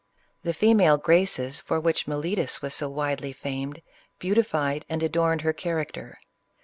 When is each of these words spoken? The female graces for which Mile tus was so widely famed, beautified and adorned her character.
The 0.41 0.55
female 0.55 0.97
graces 0.97 1.59
for 1.59 1.79
which 1.79 2.07
Mile 2.07 2.23
tus 2.23 2.59
was 2.63 2.73
so 2.73 2.89
widely 2.89 3.33
famed, 3.33 3.83
beautified 4.17 4.83
and 4.89 5.03
adorned 5.03 5.41
her 5.41 5.53
character. 5.53 6.17